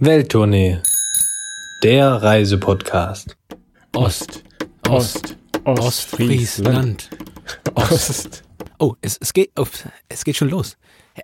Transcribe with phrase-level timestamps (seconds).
[0.00, 0.78] Welttournee.
[1.82, 3.36] Der Reisepodcast.
[3.96, 4.44] Ost,
[4.88, 7.10] Ost, Ostfriesland.
[7.74, 8.44] Ost.
[8.78, 9.66] Oh, es, es, geht, oh,
[10.08, 10.76] es geht schon los.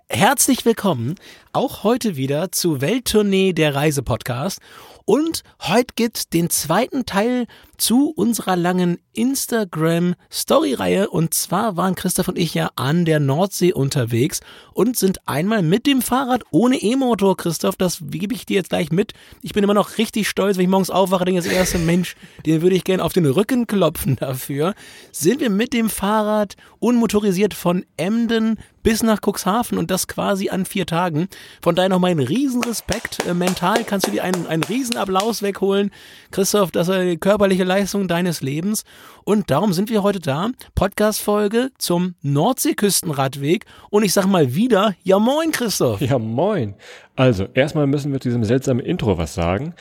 [0.09, 1.15] Herzlich willkommen
[1.53, 4.59] auch heute wieder zu Welttournee der Reisepodcast.
[5.05, 7.45] Und heute gibt den zweiten Teil
[7.77, 11.09] zu unserer langen Instagram-Story-Reihe.
[11.09, 14.39] Und zwar waren Christoph und ich ja an der Nordsee unterwegs
[14.73, 17.75] und sind einmal mit dem Fahrrad ohne E-Motor, Christoph.
[17.75, 19.13] Das gebe ich dir jetzt gleich mit.
[19.43, 22.15] Ich bin immer noch richtig stolz, wenn ich morgens aufwache, denke ich, das erste Mensch,
[22.45, 24.73] den würde ich gerne auf den Rücken klopfen dafür.
[25.11, 30.65] Sind wir mit dem Fahrrad unmotorisiert von Emden bis nach Cuxhaven und das quasi an
[30.65, 31.27] vier Tagen.
[31.61, 33.25] Von daher nochmal einen riesen Respekt.
[33.25, 35.91] Äh, mental kannst du dir einen, einen riesen Applaus wegholen.
[36.31, 38.83] Christoph, das ist eine körperliche Leistung deines Lebens.
[39.23, 40.49] Und darum sind wir heute da.
[40.75, 43.65] Podcast-Folge zum Nordseeküstenradweg.
[43.89, 46.01] Und ich sag mal wieder, ja moin, Christoph.
[46.01, 46.75] Ja moin.
[47.15, 49.73] Also, erstmal müssen wir zu diesem seltsamen Intro was sagen.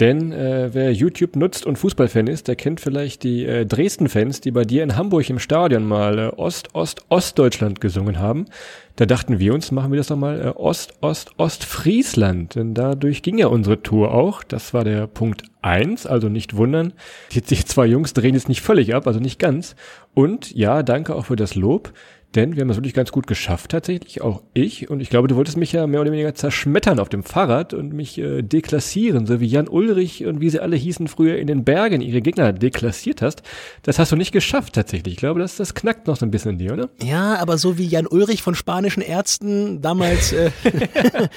[0.00, 4.50] Denn äh, wer YouTube nutzt und Fußballfan ist, der kennt vielleicht die äh, Dresden-Fans, die
[4.50, 8.46] bei dir in Hamburg im Stadion mal äh, Ost, Ost, Ostdeutschland gesungen haben.
[8.96, 12.54] Da dachten wir uns, machen wir das doch mal äh, Ost, Ost, Ostfriesland.
[12.54, 14.42] Denn dadurch ging ja unsere Tour auch.
[14.42, 16.06] Das war der Punkt eins.
[16.06, 16.94] also nicht wundern.
[17.32, 19.76] Die, die zwei Jungs drehen jetzt nicht völlig ab, also nicht ganz.
[20.14, 21.92] Und ja, danke auch für das Lob.
[22.36, 24.88] Denn wir haben es wirklich ganz gut geschafft tatsächlich, auch ich.
[24.88, 27.92] Und ich glaube, du wolltest mich ja mehr oder weniger zerschmettern auf dem Fahrrad und
[27.92, 31.64] mich äh, deklassieren, so wie Jan Ulrich und wie sie alle hießen früher in den
[31.64, 33.42] Bergen ihre Gegner deklassiert hast.
[33.82, 35.14] Das hast du nicht geschafft tatsächlich.
[35.14, 36.88] Ich glaube, das, das knackt noch so ein bisschen in dir, oder?
[37.02, 40.32] Ja, aber so wie Jan Ulrich von spanischen Ärzten damals.
[40.32, 40.52] Äh,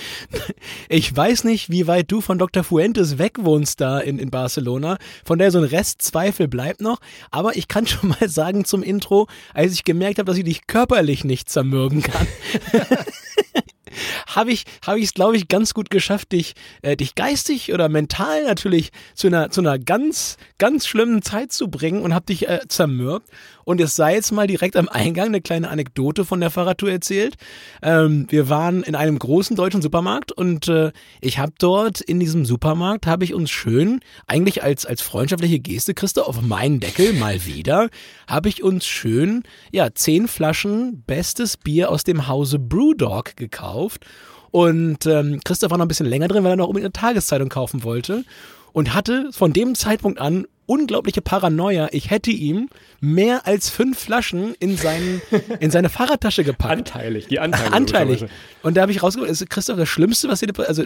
[0.89, 2.63] ich weiß nicht, wie weit du von Dr.
[2.63, 4.99] Fuentes weg wohnst da in, in Barcelona.
[5.25, 6.99] Von daher so ein Restzweifel bleibt noch.
[7.31, 10.67] Aber ich kann schon mal sagen zum Intro, als ich gemerkt habe, dass ich dich
[10.67, 12.27] körperlich körperlich nicht zermürben kann.
[14.27, 17.87] habe ich habe ich es glaube ich ganz gut geschafft dich äh, dich geistig oder
[17.87, 22.49] mental natürlich zu einer zu einer ganz ganz schlimmen Zeit zu bringen und habe dich
[22.49, 23.29] äh, zermürbt
[23.65, 27.35] und es sei jetzt mal direkt am Eingang eine kleine Anekdote von der Fahrradtour erzählt.
[27.81, 32.45] Ähm, wir waren in einem großen deutschen Supermarkt und äh, ich habe dort in diesem
[32.45, 37.45] Supermarkt habe ich uns schön eigentlich als als freundschaftliche Geste Christa auf meinen Deckel mal
[37.45, 37.89] wieder
[38.27, 44.05] habe ich uns schön ja zehn Flaschen bestes Bier aus dem Hause Brewdog gekauft
[44.53, 47.49] und ähm, Christoph war noch ein bisschen länger drin, weil er noch unbedingt eine Tageszeitung
[47.49, 48.23] kaufen wollte
[48.71, 51.89] und hatte von dem Zeitpunkt an unglaubliche Paranoia.
[51.91, 52.69] Ich hätte ihm
[52.99, 55.21] mehr als fünf Flaschen in, seinen,
[55.59, 56.93] in seine Fahrradtasche gepackt.
[56.93, 57.73] Anteilig, die Anteilig.
[57.73, 58.25] Anteilig.
[58.61, 60.83] Und da habe ich rausgekommen, ist Christoph das Schlimmste, was dir, also,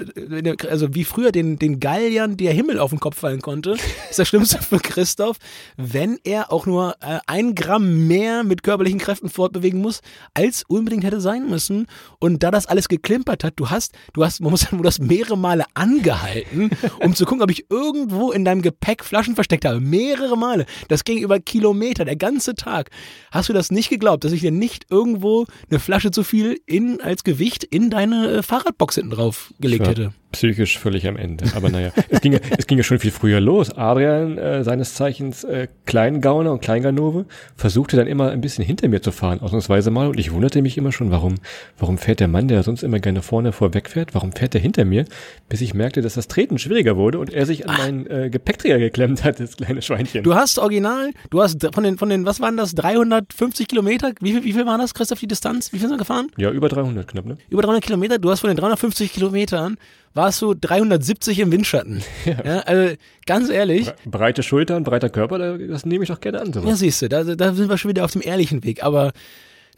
[0.69, 3.75] also wie früher den, den Galliern der Himmel auf den Kopf fallen konnte,
[4.09, 5.37] ist das Schlimmste für Christoph,
[5.77, 10.01] wenn er auch nur äh, ein Gramm mehr mit körperlichen Kräften fortbewegen muss,
[10.33, 11.85] als unbedingt hätte sein müssen.
[12.19, 14.99] Und da das alles geklimpert hat, du hast, du hast, man muss sagen, du hast
[14.99, 19.79] mehrere Male angehalten, um zu gucken, ob ich irgendwo in deinem Gepäck Flaschen versteckt habe.
[19.79, 20.65] Mehrere Male.
[20.87, 22.89] Das ging über Kilometer, der ganze Tag.
[23.31, 27.01] Hast du das nicht geglaubt, dass ich dir nicht irgendwo eine Flasche zu viel in,
[27.01, 30.13] als Gewicht in deine äh, Fahrradbox hinten drauf gelegt hätte?
[30.31, 31.45] Psychisch völlig am Ende.
[31.55, 33.71] Aber naja, es ging, ja, es ging ja schon viel früher los.
[33.71, 39.01] Adrian, äh, seines Zeichens äh, Kleingauner und Kleinganove, versuchte dann immer ein bisschen hinter mir
[39.01, 40.07] zu fahren, ausnahmsweise mal.
[40.07, 41.35] Und ich wunderte mich immer schon, warum,
[41.77, 44.85] warum fährt der Mann, der sonst immer gerne vorne vorweg fährt, warum fährt er hinter
[44.85, 45.05] mir?
[45.49, 47.77] Bis ich merkte, dass das Treten schwieriger wurde und er sich an Ach.
[47.79, 50.23] meinen äh, Gepäckträger geklemmt hat, das kleine Schweinchen.
[50.23, 54.11] Du hast original, du hast von den, von den, was waren das, 350 Kilometer?
[54.19, 55.71] Wie viel, wie viel waren das, Christoph, die Distanz?
[55.71, 56.27] Wie viel sind wir gefahren?
[56.37, 57.37] Ja, über 300 knapp, ne?
[57.49, 58.19] Über 300 Kilometer.
[58.19, 59.77] Du hast von den 350 Kilometern
[60.17, 62.03] warst du 370 im Windschatten.
[62.25, 62.43] Ja.
[62.43, 62.95] ja also
[63.25, 63.89] ganz ehrlich.
[64.05, 66.51] Breite Schultern, breiter Körper, das nehme ich doch gerne an.
[66.51, 66.69] Sowas.
[66.69, 68.83] Ja, siehst du, da, da sind wir schon wieder auf dem ehrlichen Weg.
[68.83, 69.13] Aber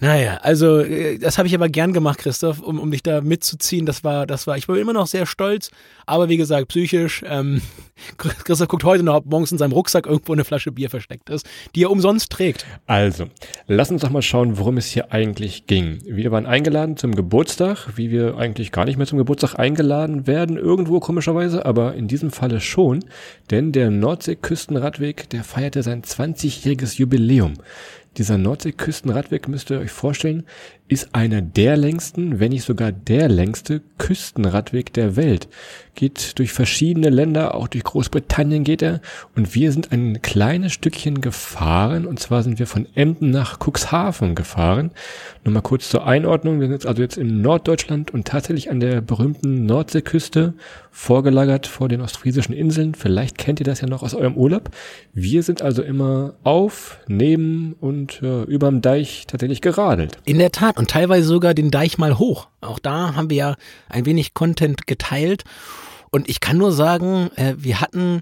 [0.01, 3.85] naja, also äh, das habe ich aber gern gemacht, Christoph, um, um dich da mitzuziehen.
[3.85, 5.71] Das war, das war, ich war immer noch sehr stolz,
[6.05, 7.21] aber wie gesagt, psychisch.
[7.27, 7.61] Ähm,
[8.17, 11.45] Christoph guckt heute noch, ob morgens in seinem Rucksack irgendwo eine Flasche Bier versteckt ist,
[11.75, 12.65] die er umsonst trägt.
[12.87, 13.25] Also,
[13.67, 15.99] lass uns doch mal schauen, worum es hier eigentlich ging.
[16.05, 20.55] Wir waren eingeladen zum Geburtstag, wie wir eigentlich gar nicht mehr zum Geburtstag eingeladen werden,
[20.55, 23.03] irgendwo komischerweise, aber in diesem Falle schon,
[23.51, 27.55] denn der Nordseeküstenradweg, der feierte sein 20-jähriges Jubiläum.
[28.19, 30.43] Dieser Nordseeküstenradweg müsst ihr euch vorstellen,
[30.89, 35.47] ist einer der längsten, wenn nicht sogar der längste Küstenradweg der Welt.
[35.99, 39.01] Geht durch verschiedene Länder, auch durch Großbritannien geht er.
[39.35, 42.05] Und wir sind ein kleines Stückchen gefahren.
[42.05, 44.91] Und zwar sind wir von Emden nach Cuxhaven gefahren.
[45.43, 46.61] Nur mal kurz zur Einordnung.
[46.61, 50.53] Wir sind jetzt also jetzt in Norddeutschland und tatsächlich an der berühmten Nordseeküste,
[50.89, 52.95] vorgelagert vor den ostfriesischen Inseln.
[52.95, 54.69] Vielleicht kennt ihr das ja noch aus eurem Urlaub.
[55.13, 60.17] Wir sind also immer auf, neben und äh, überm Deich tatsächlich geradelt.
[60.23, 62.47] In der Tat und teilweise sogar den Deich mal hoch.
[62.61, 63.55] Auch da haben wir ja
[63.89, 65.43] ein wenig Content geteilt.
[66.11, 68.21] Und ich kann nur sagen, äh, wir hatten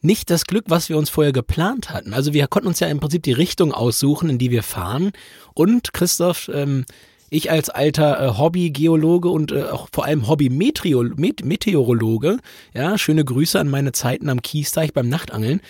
[0.00, 2.14] nicht das Glück, was wir uns vorher geplant hatten.
[2.14, 5.12] Also wir konnten uns ja im Prinzip die Richtung aussuchen, in die wir fahren.
[5.54, 6.84] Und Christoph, ähm,
[7.30, 12.38] ich als alter äh, Hobby-Geologe und äh, auch vor allem Hobby-Meteorologe,
[12.74, 15.60] ja, schöne Grüße an meine Zeiten am Kiesteich beim Nachtangeln,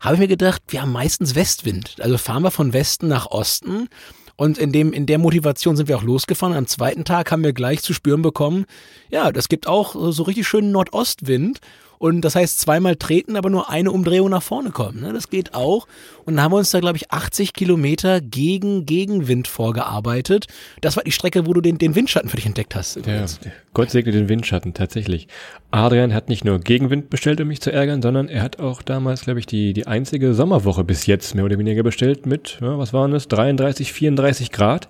[0.00, 1.96] habe ich mir gedacht, wir haben meistens Westwind.
[2.00, 3.88] Also fahren wir von Westen nach Osten.
[4.36, 6.54] Und in dem, in der Motivation sind wir auch losgefahren.
[6.54, 8.66] Am zweiten Tag haben wir gleich zu spüren bekommen,
[9.10, 11.60] ja, das gibt auch so richtig schönen Nordostwind.
[11.98, 15.00] Und das heißt zweimal treten, aber nur eine Umdrehung nach vorne kommen.
[15.00, 15.12] Ne?
[15.12, 15.86] Das geht auch.
[16.24, 20.46] Und dann haben wir uns da, glaube ich, 80 Kilometer gegen Gegenwind vorgearbeitet.
[20.80, 22.96] Das war die Strecke, wo du den, den Windschatten für dich entdeckt hast.
[23.06, 23.24] Ja,
[23.74, 25.28] Gott segne den Windschatten, tatsächlich.
[25.70, 29.22] Adrian hat nicht nur Gegenwind bestellt, um mich zu ärgern, sondern er hat auch damals,
[29.22, 32.92] glaube ich, die, die einzige Sommerwoche bis jetzt mehr oder weniger bestellt mit, ja, was
[32.92, 34.88] waren es, 33, 34 Grad.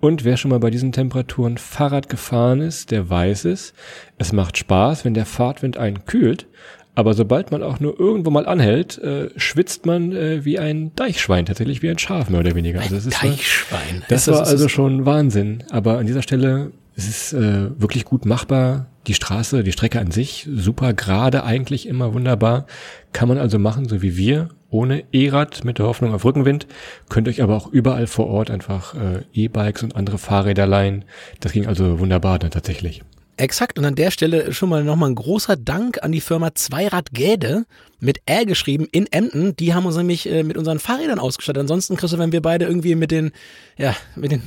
[0.00, 3.74] Und wer schon mal bei diesen Temperaturen Fahrrad gefahren ist, der weiß es.
[4.16, 6.46] Es macht Spaß, wenn der Fahrtwind einen kühlt.
[6.94, 11.46] Aber sobald man auch nur irgendwo mal anhält, äh, schwitzt man äh, wie ein Deichschwein,
[11.46, 12.80] tatsächlich wie ein Schaf mehr oder weniger.
[12.80, 14.04] Also das ist Deichschwein.
[14.08, 15.62] Das, das war also schon Wahnsinn.
[15.70, 18.86] Aber an dieser Stelle es ist äh, wirklich gut machbar.
[19.08, 22.66] Die Straße, die Strecke an sich, super gerade eigentlich immer wunderbar.
[23.12, 26.66] Kann man also machen, so wie wir ohne E-Rad mit der Hoffnung auf Rückenwind.
[27.08, 31.06] Könnt euch aber auch überall vor Ort einfach äh, E-Bikes und andere Fahrräder leihen.
[31.40, 33.02] Das ging also wunderbar dann tatsächlich.
[33.38, 33.78] Exakt.
[33.78, 37.64] Und an der Stelle schon mal nochmal ein großer Dank an die Firma Zweirad Gäde
[38.00, 39.56] mit R geschrieben in Emden.
[39.56, 41.60] Die haben uns nämlich äh, mit unseren Fahrrädern ausgestattet.
[41.60, 43.32] Ansonsten, Christoph, wenn wir beide irgendwie mit den,
[43.76, 44.42] ja, mit den,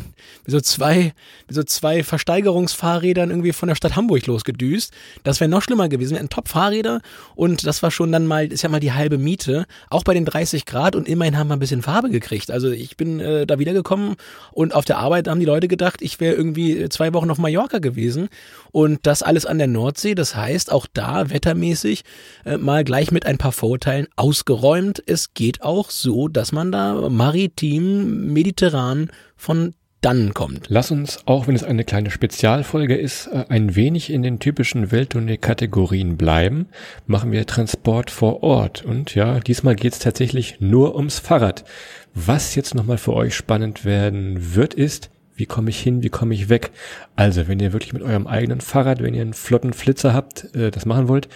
[0.46, 1.14] mit so zwei,
[1.48, 4.94] mit so zwei Versteigerungsfahrrädern irgendwie von der Stadt Hamburg losgedüst,
[5.24, 6.12] das wäre noch schlimmer gewesen.
[6.12, 7.02] Wir hatten Top-Fahrräder
[7.36, 9.66] und das war schon dann mal, ist ja mal die halbe Miete.
[9.90, 12.52] Auch bei den 30 Grad und immerhin haben wir ein bisschen Farbe gekriegt.
[12.52, 14.16] Also ich bin äh, da wiedergekommen
[14.52, 17.80] und auf der Arbeit haben die Leute gedacht, ich wäre irgendwie zwei Wochen auf Mallorca
[17.80, 18.30] gewesen
[18.72, 20.16] und das alles an der Nordsee.
[20.16, 22.04] Das heißt, auch da wettermäßig
[22.46, 25.02] äh, mal gleich mit ein paar Vorurteilen ausgeräumt.
[25.08, 30.68] Es geht auch so, dass man da maritim, mediterran von dann kommt.
[30.70, 34.92] Lass uns, auch wenn es eine kleine Spezialfolge ist, äh, ein wenig in den typischen
[34.92, 36.68] Welttournee-Kategorien bleiben.
[37.08, 38.86] Machen wir Transport vor Ort.
[38.86, 41.66] Und ja, diesmal geht es tatsächlich nur ums Fahrrad.
[42.14, 46.36] Was jetzt nochmal für euch spannend werden wird, ist, wie komme ich hin, wie komme
[46.36, 46.72] ich weg?
[47.16, 50.70] Also, wenn ihr wirklich mit eurem eigenen Fahrrad, wenn ihr einen flotten Flitzer habt, äh,
[50.70, 51.28] das machen wollt,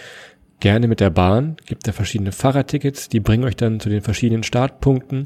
[0.66, 1.54] gerne mit der Bahn.
[1.66, 5.22] Gibt da verschiedene Fahrradtickets, die bringen euch dann zu den verschiedenen Startpunkten.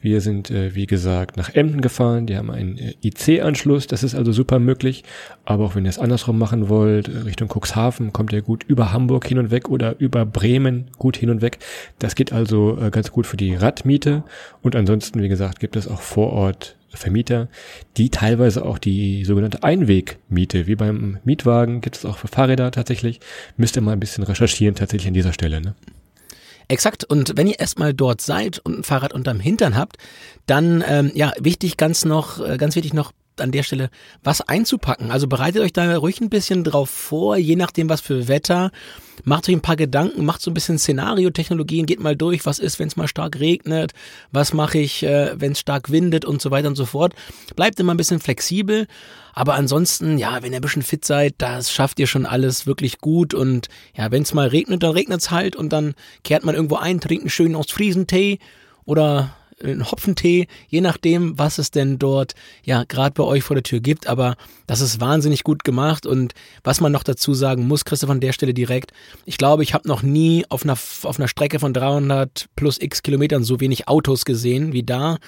[0.00, 2.24] Wir sind, äh, wie gesagt, nach Emden gefahren.
[2.24, 3.86] Die haben einen äh, IC-Anschluss.
[3.86, 5.04] Das ist also super möglich.
[5.44, 8.90] Aber auch wenn ihr es andersrum machen wollt, äh, Richtung Cuxhaven, kommt ihr gut über
[8.90, 11.58] Hamburg hin und weg oder über Bremen gut hin und weg.
[11.98, 14.24] Das geht also äh, ganz gut für die Radmiete.
[14.62, 17.48] Und ansonsten, wie gesagt, gibt es auch vor Ort Vermieter,
[17.96, 23.20] die teilweise auch die sogenannte Einwegmiete, wie beim Mietwagen, gibt es auch für Fahrräder tatsächlich.
[23.56, 25.60] Müsst ihr mal ein bisschen recherchieren tatsächlich an dieser Stelle.
[25.60, 25.74] Ne?
[26.68, 27.04] Exakt.
[27.04, 29.96] Und wenn ihr erstmal dort seid und ein Fahrrad unterm Hintern habt,
[30.46, 33.90] dann ähm, ja wichtig ganz noch, äh, ganz wichtig noch an der Stelle
[34.22, 35.10] was einzupacken.
[35.10, 38.70] Also bereitet euch da ruhig ein bisschen drauf vor, je nachdem was für Wetter.
[39.24, 42.78] Macht euch ein paar Gedanken, macht so ein bisschen Szenariotechnologien, geht mal durch, was ist,
[42.78, 43.92] wenn es mal stark regnet,
[44.30, 47.14] was mache ich, äh, wenn es stark windet und so weiter und so fort.
[47.56, 48.86] Bleibt immer ein bisschen flexibel,
[49.32, 52.98] aber ansonsten, ja, wenn ihr ein bisschen fit seid, das schafft ihr schon alles wirklich
[52.98, 56.54] gut und ja, wenn es mal regnet, dann regnet es halt und dann kehrt man
[56.54, 58.38] irgendwo ein, trinkt einen schönen Ostfriesentee
[58.84, 62.34] oder einen Hopfentee, je nachdem, was es denn dort
[62.64, 64.06] ja gerade bei euch vor der Tür gibt.
[64.06, 64.36] Aber
[64.66, 66.34] das ist wahnsinnig gut gemacht und
[66.64, 68.92] was man noch dazu sagen muss, Christoph an der Stelle direkt,
[69.24, 73.02] ich glaube, ich habe noch nie auf einer, auf einer Strecke von 300 plus x
[73.02, 75.18] Kilometern so wenig Autos gesehen wie da.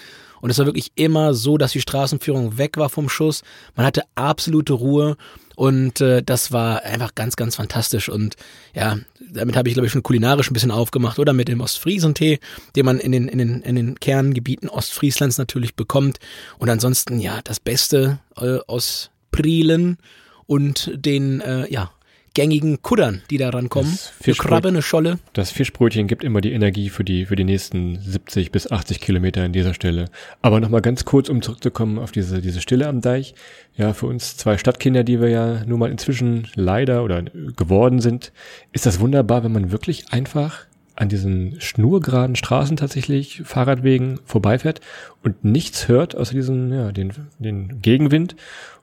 [0.41, 3.43] Und es war wirklich immer so, dass die Straßenführung weg war vom Schuss.
[3.77, 5.17] Man hatte absolute Ruhe
[5.61, 8.09] und äh, das war einfach ganz, ganz fantastisch.
[8.09, 8.37] Und
[8.73, 8.99] ja,
[9.31, 11.19] damit habe ich, glaube ich, schon kulinarisch ein bisschen aufgemacht.
[11.19, 12.41] Oder mit dem Ostfriesentee,
[12.77, 16.19] den man in den, in den, in den Kerngebieten Ostfrieslands natürlich bekommt.
[16.57, 19.99] Und ansonsten, ja, das Beste äh, aus Prielen
[20.47, 21.91] und den, äh, ja,
[22.35, 23.99] gängigen Kuddern, die da rankommen.
[24.25, 25.19] Eine Krabbe, eine Scholle.
[25.33, 29.43] Das Fischbrötchen gibt immer die Energie für die, für die nächsten 70 bis 80 Kilometer
[29.43, 30.07] an dieser Stelle.
[30.43, 33.35] Aber nochmal ganz kurz, um zurückzukommen auf diese, diese Stille am Deich.
[33.77, 38.33] Ja, für uns zwei Stadtkinder, die wir ja nun mal inzwischen leider oder geworden sind,
[38.73, 40.67] ist das wunderbar, wenn man wirklich einfach
[41.01, 44.81] an diesen schnurgeraden Straßen tatsächlich Fahrradwegen vorbeifährt
[45.23, 48.37] und nichts hört außer diesen, ja, den, den Gegenwind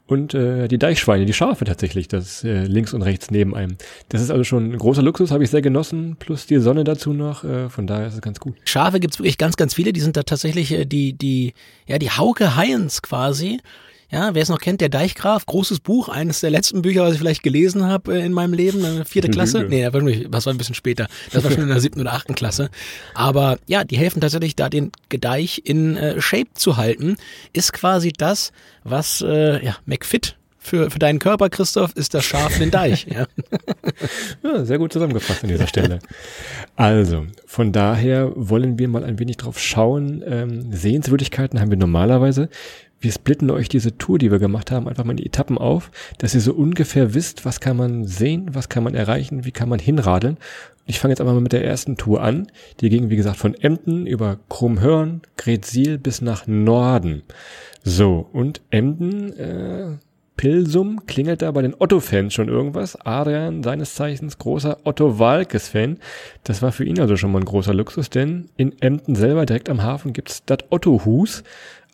[0.08, 3.78] und äh, die Deichschweine, die Schafe tatsächlich, das äh, links und rechts neben einem.
[4.10, 7.14] Das ist also schon ein großer Luxus, habe ich sehr genossen, plus die Sonne dazu
[7.14, 8.56] noch, äh, von daher ist es ganz gut.
[8.64, 11.54] Schafe gibt's wirklich ganz, ganz viele, die sind da tatsächlich äh, die, die,
[11.86, 13.60] ja, die Hauke Heinz quasi
[14.10, 17.20] Ja, wer es noch kennt, der Deichgraf, großes Buch, eines der letzten Bücher, was ich
[17.20, 19.64] vielleicht gelesen habe äh, in meinem Leben, äh, vierte Klasse.
[19.64, 21.08] Nee, das war, ein bisschen später.
[21.32, 22.70] Das war schon in der siebten oder achten Klasse.
[23.14, 27.18] Aber ja, die helfen tatsächlich da den Gedeich in äh, Shape zu halten.
[27.52, 28.54] Ist quasi das,
[28.86, 30.38] was äh, ja, McFit
[30.68, 33.08] für, für deinen Körper, Christoph, ist das Schaf den Deich.
[33.10, 33.26] Ja.
[34.44, 36.00] ja, sehr gut zusammengefasst an dieser Stelle.
[36.76, 40.24] Also, von daher wollen wir mal ein wenig drauf schauen.
[40.26, 42.50] Ähm, Sehenswürdigkeiten haben wir normalerweise.
[43.00, 45.92] Wir splitten euch diese Tour, die wir gemacht haben, einfach mal in die Etappen auf,
[46.18, 49.70] dass ihr so ungefähr wisst, was kann man sehen, was kann man erreichen, wie kann
[49.70, 50.38] man hinradeln.
[50.86, 52.48] Ich fange jetzt einfach mal mit der ersten Tour an.
[52.80, 57.24] Die ging, wie gesagt, von Emden über Krummhörn, Gretzil bis nach Norden.
[57.84, 59.98] So, und Emden, äh,
[60.38, 62.96] Pilsum klingelt da bei den Otto-Fans schon irgendwas.
[63.06, 65.98] Adrian, seines Zeichens großer Otto Walkes-Fan.
[66.44, 69.70] Das war für ihn also schon mal ein großer Luxus, denn in Emden selber, direkt
[69.70, 71.44] am Hafen, gibt's das Otto-Hus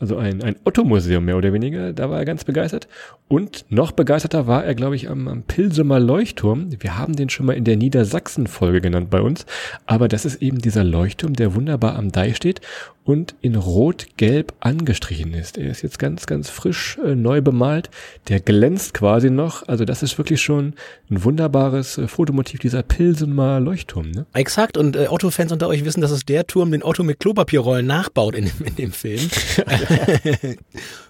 [0.03, 1.93] also ein, ein Otto-Museum mehr oder weniger.
[1.93, 2.89] Da war er ganz begeistert.
[3.29, 6.69] Und noch begeisterter war er, glaube ich, am, am Pilsumer Leuchtturm.
[6.77, 9.45] Wir haben den schon mal in der Niedersachsen-Folge genannt bei uns.
[9.85, 12.59] Aber das ist eben dieser Leuchtturm, der wunderbar am Deich steht
[13.05, 15.57] und in rot-gelb angestrichen ist.
[15.57, 17.89] Er ist jetzt ganz, ganz frisch äh, neu bemalt.
[18.29, 19.67] Der glänzt quasi noch.
[19.67, 20.73] Also das ist wirklich schon
[21.11, 24.11] ein wunderbares äh, Fotomotiv, dieser Pilsener Leuchtturm.
[24.11, 24.25] Ne?
[24.33, 24.77] Exakt.
[24.77, 28.35] Und äh, Otto-Fans unter euch wissen, dass es der Turm, den Otto mit Klopapierrollen nachbaut
[28.35, 29.29] in, in dem Film.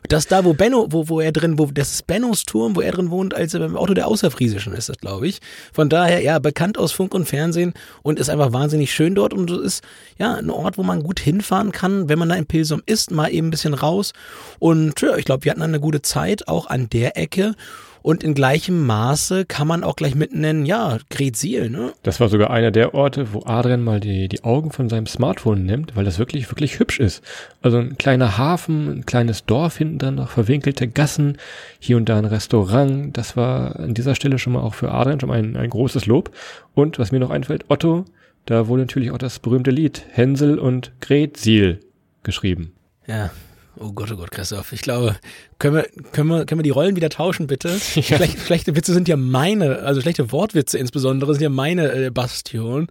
[0.09, 2.91] das da, wo Benno, wo, wo er drin, wo das ist Bennos Turm, wo er
[2.91, 5.39] drin wohnt, als er beim Auto der Außerfriesischen ist das, glaube ich.
[5.71, 9.51] Von daher, ja, bekannt aus Funk und Fernsehen und ist einfach wahnsinnig schön dort und
[9.51, 9.83] ist
[10.17, 13.31] ja ein Ort, wo man gut hinfahren kann, wenn man da in Pilsum ist, mal
[13.31, 14.13] eben ein bisschen raus.
[14.59, 17.55] Und ja, ich glaube, wir hatten eine gute Zeit, auch an der Ecke.
[18.03, 21.93] Und in gleichem Maße kann man auch gleich mitnennen, ja, Gretzil, ne?
[22.03, 25.65] Das war sogar einer der Orte, wo Adrian mal die, die Augen von seinem Smartphone
[25.65, 27.23] nimmt, weil das wirklich, wirklich hübsch ist.
[27.61, 31.37] Also ein kleiner Hafen, ein kleines Dorf hinten dran, noch verwinkelte Gassen,
[31.79, 33.15] hier und da ein Restaurant.
[33.15, 36.05] Das war an dieser Stelle schon mal auch für Adrian schon mal ein, ein großes
[36.05, 36.29] Lob.
[36.75, 38.03] Und was mir noch einfällt, Otto,
[38.45, 41.79] da wurde natürlich auch das berühmte Lied Hänsel und Gretzil
[42.23, 42.73] geschrieben.
[43.07, 43.31] Ja,
[43.75, 44.71] Oh Gott, oh Gott, Christoph.
[44.71, 45.15] Ich glaube,
[45.57, 47.79] können wir, können wir, können wir die Rollen wieder tauschen, bitte?
[47.95, 48.01] Ja.
[48.03, 52.87] Schlecht, schlechte Witze sind ja meine, also schlechte Wortwitze insbesondere sind ja meine äh, Bastion.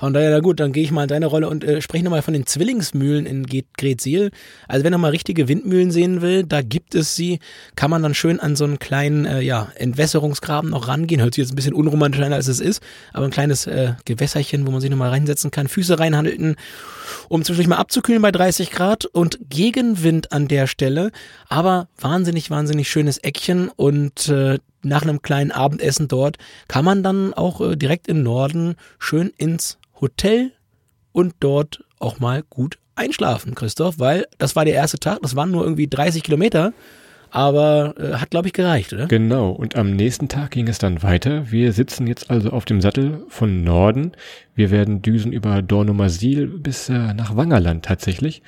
[0.00, 2.22] Von daher, na gut, dann gehe ich mal in deine Rolle und äh, spreche nochmal
[2.22, 3.44] von den Zwillingsmühlen in
[3.76, 4.30] Gretzil.
[4.66, 7.38] Also wenn man mal richtige Windmühlen sehen will, da gibt es sie,
[7.76, 11.20] kann man dann schön an so einen kleinen äh, ja, Entwässerungsgraben noch rangehen.
[11.20, 14.66] Hört sich jetzt ein bisschen unromantisch an, als es ist, aber ein kleines äh, Gewässerchen,
[14.66, 16.56] wo man sich nochmal reinsetzen kann, Füße reinhandeln,
[17.28, 21.10] um zwischendurch mal abzukühlen bei 30 Grad und Gegenwind an der Stelle,
[21.50, 26.38] aber wahnsinnig, wahnsinnig schönes Eckchen und äh, nach einem kleinen Abendessen dort
[26.68, 30.52] kann man dann auch äh, direkt im Norden schön ins Hotel
[31.12, 35.50] und dort auch mal gut einschlafen, Christoph, weil das war der erste Tag, das waren
[35.50, 36.72] nur irgendwie 30 Kilometer,
[37.30, 39.06] aber äh, hat, glaube ich, gereicht, oder?
[39.06, 41.50] Genau, und am nächsten Tag ging es dann weiter.
[41.50, 44.12] Wir sitzen jetzt also auf dem Sattel von Norden.
[44.54, 48.42] Wir werden düsen über Dornumersiel bis äh, nach Wangerland tatsächlich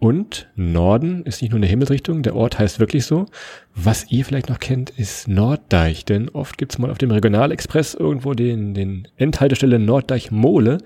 [0.00, 3.26] und Norden ist nicht nur eine Himmelsrichtung, der Ort heißt wirklich so.
[3.74, 8.34] Was ihr vielleicht noch kennt, ist Norddeich, denn oft gibt's mal auf dem Regionalexpress irgendwo
[8.34, 10.78] den, den Endhaltestelle Norddeich Mole.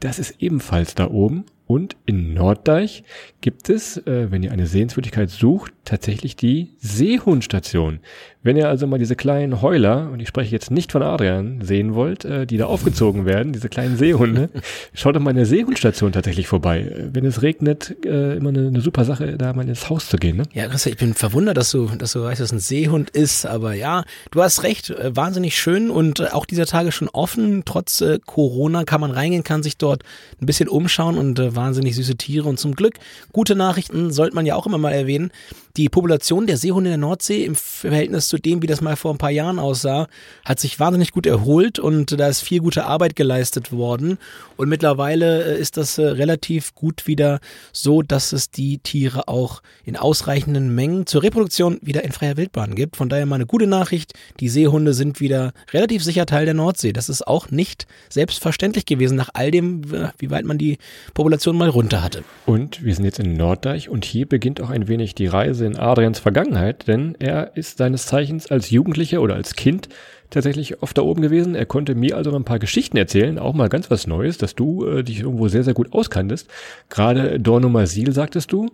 [0.00, 1.46] Das ist ebenfalls da oben.
[1.66, 3.04] Und in Norddeich
[3.42, 8.00] gibt es, äh, wenn ihr eine Sehenswürdigkeit sucht, tatsächlich die Seehundstation.
[8.42, 11.94] Wenn ihr also mal diese kleinen Heuler, und ich spreche jetzt nicht von Adrian, sehen
[11.94, 14.48] wollt, äh, die da aufgezogen werden, diese kleinen Seehunde,
[14.94, 17.08] schaut doch mal in der Seehundstation tatsächlich vorbei.
[17.12, 20.36] Wenn es regnet, äh, immer eine, eine, super Sache, da mal ins Haus zu gehen.
[20.36, 20.44] Ne?
[20.52, 23.74] Ja, Christa, ich bin verwundert, dass du, dass du weißt, dass ein Seehund ist, aber
[23.74, 27.62] ja, du hast recht, äh, wahnsinnig schön und äh, auch dieser Tage schon offen.
[27.64, 30.04] Trotz äh, Corona kann man reingehen, kann sich dort
[30.40, 32.94] ein bisschen umschauen und äh, wahnsinnig süße Tiere und zum Glück
[33.32, 35.32] gute Nachrichten sollte man ja auch immer mal erwähnen
[35.78, 39.12] die Population der Seehunde in der Nordsee im Verhältnis zu dem, wie das mal vor
[39.12, 40.06] ein paar Jahren aussah,
[40.44, 44.18] hat sich wahnsinnig gut erholt und da ist viel gute Arbeit geleistet worden.
[44.56, 47.40] Und mittlerweile äh, ist das äh, relativ gut wieder
[47.72, 52.74] so, dass es die Tiere auch in ausreichenden Mengen zur Reproduktion wieder in freier Wildbahn
[52.74, 52.96] gibt.
[52.96, 54.12] Von daher mal eine gute Nachricht.
[54.40, 56.92] Die Seehunde sind wieder relativ sicher Teil der Nordsee.
[56.92, 60.78] Das ist auch nicht selbstverständlich gewesen nach all dem, äh, wie weit man die
[61.14, 62.24] Population mal runter hatte.
[62.46, 65.76] Und wir sind jetzt in Norddeich und hier beginnt auch ein wenig die Reise in
[65.76, 68.17] Adrians Vergangenheit, denn er ist seines Zeichens
[68.50, 69.88] als Jugendlicher oder als Kind
[70.30, 71.54] tatsächlich oft da oben gewesen.
[71.54, 74.86] Er konnte mir also ein paar Geschichten erzählen, auch mal ganz was Neues, dass du
[74.86, 76.48] äh, dich irgendwo sehr, sehr gut auskanntest.
[76.90, 78.70] Gerade Dornumersil sagtest du,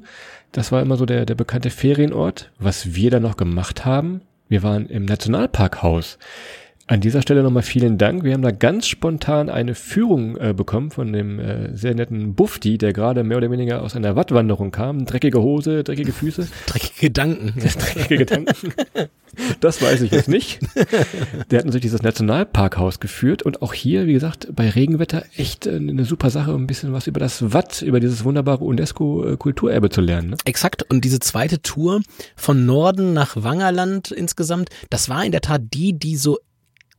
[0.52, 2.50] das war immer so der, der bekannte Ferienort.
[2.58, 6.18] Was wir da noch gemacht haben, wir waren im Nationalparkhaus.
[6.86, 8.24] An dieser Stelle nochmal vielen Dank.
[8.24, 12.76] Wir haben da ganz spontan eine Führung äh, bekommen von dem äh, sehr netten Bufti,
[12.76, 15.06] der gerade mehr oder weniger aus einer Wattwanderung kam.
[15.06, 16.46] Dreckige Hose, dreckige Füße.
[16.66, 17.54] Dreckige Gedanken.
[17.58, 18.74] dreckige Gedanken.
[19.60, 20.60] Das weiß ich jetzt nicht.
[21.50, 25.66] Der hat uns durch dieses Nationalparkhaus geführt und auch hier, wie gesagt, bei Regenwetter echt
[25.66, 29.88] äh, eine super Sache, um ein bisschen was über das Watt, über dieses wunderbare UNESCO-Kulturerbe
[29.88, 30.30] zu lernen.
[30.30, 30.36] Ne?
[30.44, 30.82] Exakt.
[30.90, 32.02] Und diese zweite Tour
[32.36, 36.38] von Norden nach Wangerland insgesamt, das war in der Tat die, die so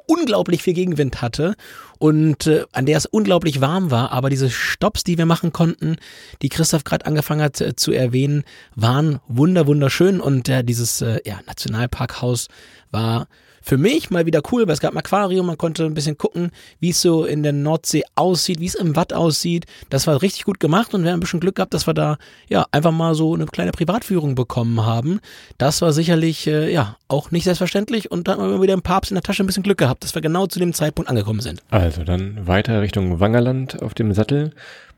[0.08, 1.56] unglaublich viel Gegenwind hatte
[2.00, 4.12] und äh, an der es unglaublich warm war.
[4.12, 5.98] Aber diese Stops, die wir machen konnten,
[6.42, 8.44] die Christoph gerade angefangen hat äh, zu erwähnen,
[8.76, 12.48] waren wunder wunderschön und äh, dieses äh, ja, Nationalparkhaus
[12.92, 13.28] war
[13.65, 16.51] für mich mal wieder cool, weil es gab ein Aquarium, man konnte ein bisschen gucken,
[16.79, 19.65] wie es so in der Nordsee aussieht, wie es im Watt aussieht.
[19.89, 22.17] Das war richtig gut gemacht und wir haben ein bisschen Glück gehabt, dass wir da
[22.48, 25.19] ja einfach mal so eine kleine Privatführung bekommen haben.
[25.57, 29.10] Das war sicherlich äh, ja auch nicht selbstverständlich und da haben wir wieder im Papst
[29.12, 31.63] in der Tasche ein bisschen Glück gehabt, dass wir genau zu dem Zeitpunkt angekommen sind.
[31.72, 34.51] Also dann weiter Richtung Wangerland auf dem Sattel.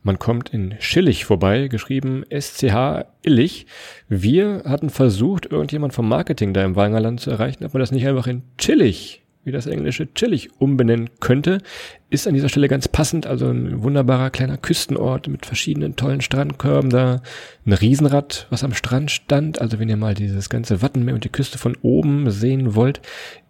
[0.04, 3.66] Man kommt in Schillig vorbei, geschrieben SCH Illich.
[4.08, 8.08] Wir hatten versucht, irgendjemand vom Marketing da im Wangerland zu erreichen, ob man das nicht
[8.08, 11.60] einfach in Chillig wie das englische chillig umbenennen könnte,
[12.10, 13.25] ist an dieser Stelle ganz passend.
[13.25, 17.22] Also ein wunderbarer kleiner Küstenort mit verschiedenen tollen Strandkörben da.
[17.66, 19.62] Ein Riesenrad, was am Strand stand.
[19.62, 23.01] Also wenn ihr mal dieses ganze Wattenmeer und die Küste von oben sehen wollt,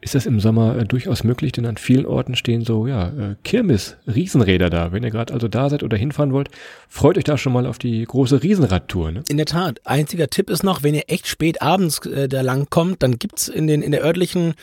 [0.02, 3.36] ist das im Sommer äh, durchaus möglich, denn an vielen Orten stehen so, ja, äh,
[3.44, 4.92] Kirmes, Riesenräder da.
[4.92, 6.50] Wenn ihr gerade also da seid oder hinfahren wollt,
[6.88, 9.12] freut euch da schon mal auf die große Riesenradtour.
[9.12, 9.24] Ne?
[9.30, 9.82] In der Tat.
[9.84, 13.48] Einziger Tipp ist noch, wenn ihr echt spät abends äh, da lang kommt, dann gibt's
[13.48, 14.54] in den, in der örtlichen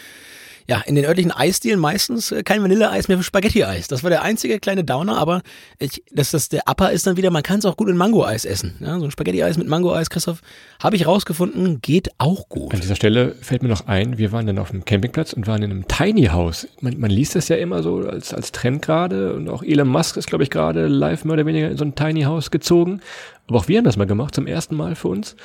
[0.66, 3.88] ja, in den örtlichen Eisdielen meistens äh, kein Vanilleeis mehr für Spaghetti-Eis.
[3.88, 5.42] Das war der einzige kleine Downer, aber
[5.78, 8.44] ich, dass das der Upper ist dann wieder, man kann es auch gut in Mango-Eis
[8.44, 8.76] essen.
[8.80, 10.40] Ja, so ein Spaghetti-Eis mit Mango-Eis, Christoph,
[10.83, 12.73] habe ich rausgefunden, geht auch gut.
[12.73, 15.62] An dieser Stelle fällt mir noch ein, wir waren dann auf dem Campingplatz und waren
[15.62, 16.66] in einem Tiny House.
[16.80, 20.16] Man, man liest das ja immer so als, als Trend gerade und auch Elon Musk
[20.16, 23.00] ist, glaube ich, gerade live mehr oder weniger in so ein Tiny House gezogen.
[23.47, 25.37] Aber auch wir haben das mal gemacht, zum ersten Mal für uns.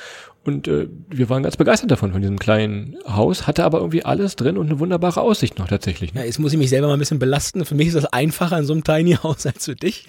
[0.42, 4.36] Und äh, wir waren ganz begeistert davon, von diesem kleinen Haus, hatte aber irgendwie alles
[4.36, 6.14] drin und eine wunderbare Aussicht noch tatsächlich.
[6.14, 6.20] Ne?
[6.20, 7.66] Ja, jetzt muss ich mich selber mal ein bisschen belasten.
[7.66, 10.06] Für mich ist das einfacher in so einem Tiny House als für dich.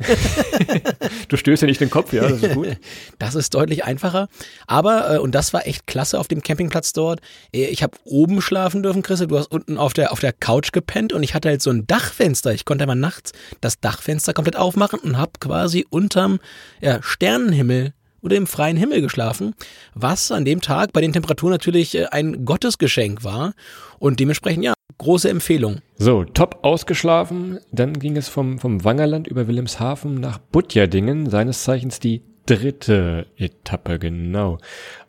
[1.27, 2.67] du stößt ja nicht den Kopf, ja, das ist gut.
[3.19, 4.29] Das ist deutlich einfacher.
[4.67, 7.19] Aber, äh, und das war echt klasse auf dem Campingplatz dort,
[7.53, 10.71] äh, ich habe oben schlafen dürfen, Chris, du hast unten auf der, auf der Couch
[10.71, 12.53] gepennt und ich hatte halt so ein Dachfenster.
[12.53, 16.39] Ich konnte aber nachts das Dachfenster komplett aufmachen und habe quasi unterm
[16.79, 17.80] ja, Sternenhimmel
[18.21, 19.53] oder im freien Himmel geschlafen,
[19.93, 23.53] was an dem Tag bei den Temperaturen natürlich äh, ein Gottesgeschenk war
[23.99, 25.79] und dementsprechend ja, große Empfehlung.
[25.97, 31.99] So, top ausgeschlafen, dann ging es vom, vom Wangerland über Wilhelmshaven nach Butjadingen, seines Zeichens
[31.99, 34.57] die dritte Etappe, genau.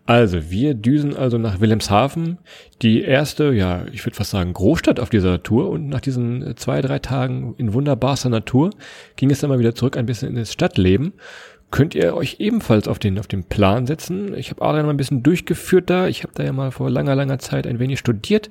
[0.05, 2.39] Also, wir düsen also nach Wilhelmshaven,
[2.83, 5.71] die erste, ja, ich würde fast sagen, Großstadt auf dieser Tour.
[5.71, 8.71] Und nach diesen zwei, drei Tagen in wunderbarster Natur
[9.15, 11.13] ging es dann mal wieder zurück ein bisschen in das Stadtleben
[11.73, 14.37] könnt ihr euch ebenfalls auf den, auf den Plan setzen.
[14.37, 16.07] Ich habe Adrian mal ein bisschen durchgeführt da.
[16.07, 18.51] Ich habe da ja mal vor langer, langer Zeit ein wenig studiert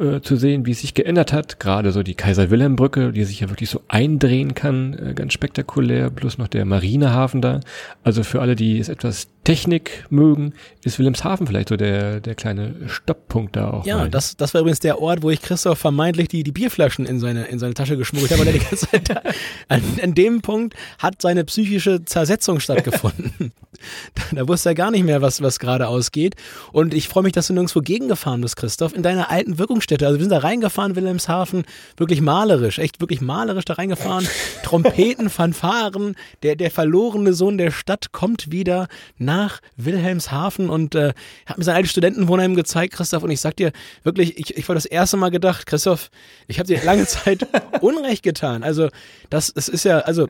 [0.00, 1.60] äh, zu sehen, wie es sich geändert hat.
[1.60, 6.38] Gerade so die Kaiser-Wilhelm-Brücke, die sich ja wirklich so eindrehen kann, äh, ganz spektakulär, plus
[6.38, 7.60] noch der Marinehafen da.
[8.02, 12.74] Also für alle, die es etwas Technik mögen, ist Wilhelmshaven vielleicht so der, der kleine
[12.86, 13.86] Stopppunkt da auch.
[13.86, 17.20] Ja, das, das war übrigens der Ort, wo ich Christoph vermeintlich die, die Bierflaschen in
[17.20, 19.22] seine, in seine Tasche geschmuggelt habe, weil er die ganze Zeit da,
[19.68, 23.52] an, an dem Punkt hat seine psychische Zersetzung stattgefunden.
[24.32, 26.34] da, wusste er gar nicht mehr, was, was gerade ausgeht.
[26.72, 30.06] Und ich freue mich, dass du nirgendwo gegengefahren bist, Christoph, in deiner alten Wirkungsstätte.
[30.06, 31.64] Also wir sind da reingefahren, Wilhelmshaven,
[31.96, 34.26] wirklich malerisch, echt wirklich malerisch da reingefahren.
[34.64, 38.88] Trompeten, Fanfaren, der, der verlorene Sohn der Stadt kommt wieder
[39.18, 41.12] nach Wilhelmshaven und äh,
[41.46, 43.22] hat mir sein altes Studentenwohnheim gezeigt, Christoph.
[43.22, 46.10] Und ich sag dir wirklich, ich, ich war das erste Mal gedacht, Christoph,
[46.48, 47.46] ich habe dir lange Zeit
[47.80, 48.62] Unrecht getan.
[48.62, 48.88] Also
[49.28, 50.28] das, es ist ja, also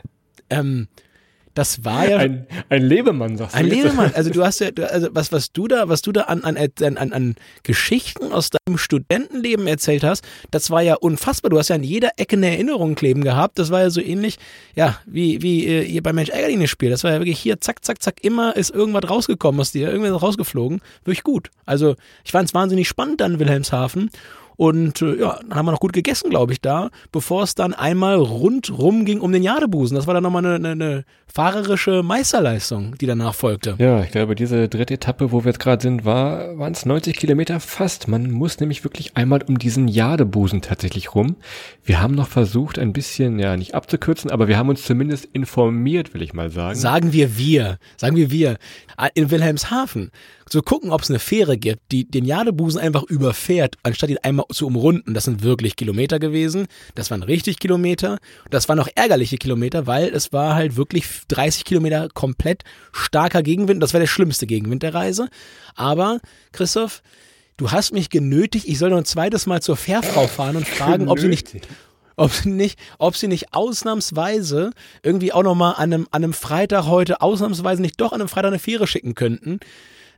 [0.50, 0.88] ähm,
[1.54, 3.58] das war ja ein, ein Lebemann, sagst du.
[3.58, 4.12] Ein Lebemann.
[4.14, 7.12] Also du hast ja, also was, was du da, was du da an, an, an,
[7.12, 11.50] an Geschichten aus deinem Studentenleben erzählt hast, das war ja unfassbar.
[11.50, 13.58] Du hast ja an jeder Ecke eine Erinnerung kleben gehabt.
[13.58, 14.38] Das war ja so ähnlich,
[14.74, 16.90] ja, wie, wie äh, ihr bei Mensch Ärgerlich Spiel.
[16.90, 20.22] Das war ja wirklich hier, zack, zack, zack, immer ist irgendwas rausgekommen aus dir, irgendwas
[20.22, 20.80] rausgeflogen.
[21.04, 21.50] Wirklich gut.
[21.66, 24.10] Also ich fand es wahnsinnig spannend dann Wilhelmshaven
[24.60, 27.72] und äh, ja, dann haben wir noch gut gegessen, glaube ich, da, bevor es dann
[27.72, 29.96] einmal rundrum ging um den Jadebusen.
[29.96, 33.76] Das war dann nochmal eine, eine, eine fahrerische Meisterleistung, die danach folgte.
[33.78, 37.16] Ja, ich glaube, diese dritte Etappe, wo wir jetzt gerade sind, war, waren es 90
[37.16, 38.06] Kilometer fast.
[38.06, 41.36] Man muss nämlich wirklich einmal um diesen Jadebusen tatsächlich rum.
[41.82, 46.12] Wir haben noch versucht, ein bisschen, ja, nicht abzukürzen, aber wir haben uns zumindest informiert,
[46.12, 46.78] will ich mal sagen.
[46.78, 48.58] Sagen wir wir, sagen wir wir.
[49.14, 50.10] In Wilhelmshaven
[50.50, 54.46] zu gucken, ob es eine Fähre gibt, die den Jadebusen einfach überfährt, anstatt ihn einmal
[54.52, 55.14] zu umrunden.
[55.14, 56.66] Das sind wirklich Kilometer gewesen.
[56.96, 58.18] Das waren richtig Kilometer.
[58.50, 63.82] Das waren auch ärgerliche Kilometer, weil es war halt wirklich 30 Kilometer komplett starker Gegenwind.
[63.82, 65.28] Das war der schlimmste Gegenwind der Reise.
[65.76, 66.18] Aber,
[66.52, 67.02] Christoph,
[67.56, 71.08] du hast mich genötigt, ich soll noch ein zweites Mal zur Fährfrau fahren und fragen,
[71.08, 71.54] ob sie nicht,
[72.16, 74.72] ob sie nicht, ob sie nicht ausnahmsweise
[75.04, 78.48] irgendwie auch nochmal an einem, an einem Freitag heute ausnahmsweise nicht doch an einem Freitag
[78.48, 79.60] eine Fähre schicken könnten.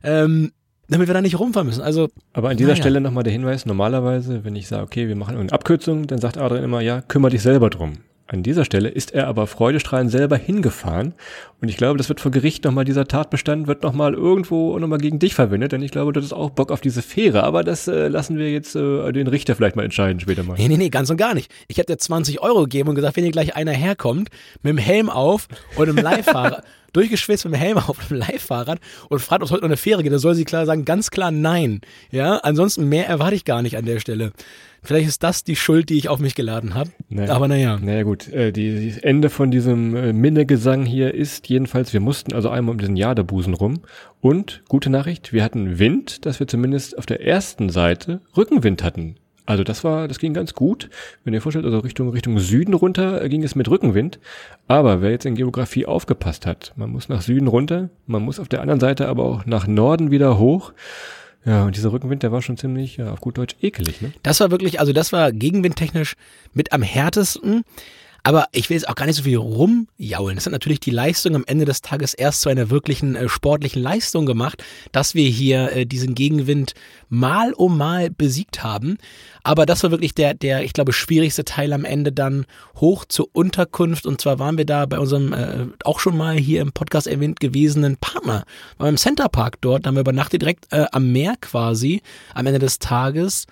[0.03, 0.51] Ähm,
[0.89, 1.81] damit wir da nicht rumfahren müssen.
[1.81, 2.81] Also, Aber an dieser naja.
[2.81, 6.37] Stelle nochmal der Hinweis, normalerweise, wenn ich sage, okay, wir machen eine Abkürzung, dann sagt
[6.37, 7.93] Adrian immer, ja, kümmere dich selber drum.
[8.25, 11.13] An dieser Stelle ist er aber freudestrahlend selber hingefahren.
[11.61, 15.19] Und ich glaube, das wird vor Gericht nochmal, dieser Tatbestand wird nochmal irgendwo nochmal gegen
[15.19, 17.43] dich verwendet, denn ich glaube, du hast auch Bock auf diese Fähre.
[17.43, 20.55] Aber das äh, lassen wir jetzt äh, den Richter vielleicht mal entscheiden später mal.
[20.57, 21.51] Nee, nee, nee, ganz und gar nicht.
[21.67, 24.29] Ich hätte dir 20 Euro gegeben und gesagt, wenn hier gleich einer herkommt,
[24.61, 26.63] mit dem Helm auf und einem Leihfahrer,
[26.93, 28.79] durchgeschwitzt mit dem Helm auf einem Leihfahrrad
[29.09, 31.11] und fragt, ob es heute noch eine Fähre geht, dann soll sie klar sagen, ganz
[31.11, 31.81] klar nein.
[32.11, 34.31] Ja, ansonsten mehr erwarte ich gar nicht an der Stelle.
[34.85, 36.91] Vielleicht ist das die Schuld, die ich auf mich geladen habe.
[37.07, 37.27] Nee.
[37.27, 37.79] Aber naja.
[37.81, 42.33] Naja gut, äh, die, das Ende von diesem äh, Minnegesang hier ist jedenfalls, wir mussten
[42.33, 43.81] also einmal um diesen Jadebusen rum.
[44.19, 49.15] Und, gute Nachricht, wir hatten Wind, dass wir zumindest auf der ersten Seite Rückenwind hatten.
[49.45, 50.89] Also das war, das ging ganz gut.
[51.23, 54.19] Wenn ihr vorstellt, also Richtung, Richtung Süden runter äh, ging es mit Rückenwind.
[54.67, 58.47] Aber wer jetzt in Geografie aufgepasst hat, man muss nach Süden runter, man muss auf
[58.47, 60.73] der anderen Seite aber auch nach Norden wieder hoch.
[61.45, 64.13] Ja, und dieser Rückenwind, der war schon ziemlich, ja, auf gut Deutsch ekelig, ne?
[64.23, 66.13] Das war wirklich, also das war gegenwindtechnisch
[66.53, 67.63] mit am härtesten.
[68.25, 70.35] Aber ich will jetzt auch gar nicht so viel rumjaulen.
[70.35, 73.81] Das hat natürlich die Leistung am Ende des Tages erst zu einer wirklichen äh, sportlichen
[73.81, 76.73] Leistung gemacht, dass wir hier äh, diesen Gegenwind
[77.09, 78.97] mal um mal besiegt haben.
[79.43, 82.45] Aber das war wirklich der, der, ich glaube, schwierigste Teil am Ende dann
[82.77, 84.05] hoch zur Unterkunft.
[84.05, 87.41] Und zwar waren wir da bei unserem äh, auch schon mal hier im Podcast erwähnt
[87.41, 88.45] gewesenen Partner.
[88.77, 92.01] Waren wir im Center Park dort, da haben wir übernachtet direkt äh, am Meer quasi
[92.33, 93.47] am Ende des Tages.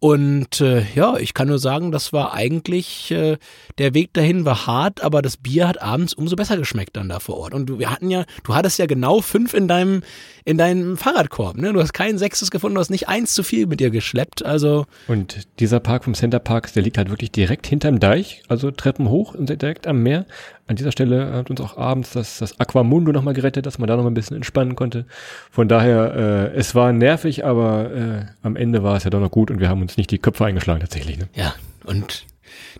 [0.00, 3.36] Und äh, ja, ich kann nur sagen, das war eigentlich, äh,
[3.76, 7.20] der Weg dahin war hart, aber das Bier hat abends umso besser geschmeckt dann da
[7.20, 7.52] vor Ort.
[7.52, 10.02] Und du, wir hatten ja, du hattest ja genau fünf in deinem,
[10.46, 11.74] in deinem Fahrradkorb, ne?
[11.74, 14.42] Du hast kein sechstes gefunden, du hast nicht eins zu viel mit dir geschleppt.
[14.42, 18.70] Also, Und dieser Park vom Center Park, der liegt halt wirklich direkt hinterm Deich, also
[18.70, 20.24] Treppen hoch und direkt am Meer.
[20.70, 23.96] An dieser Stelle hat uns auch abends das, das Aquamundo nochmal gerettet, dass man da
[23.96, 25.04] nochmal ein bisschen entspannen konnte.
[25.50, 29.32] Von daher, äh, es war nervig, aber äh, am Ende war es ja doch noch
[29.32, 31.18] gut und wir haben uns nicht die Köpfe eingeschlagen tatsächlich.
[31.18, 31.28] Ne?
[31.34, 31.56] ja,
[31.86, 32.24] und